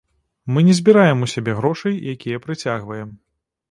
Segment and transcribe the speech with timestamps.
[0.55, 3.19] Мы не збіраем у сябе грошай, якія прыцягваем.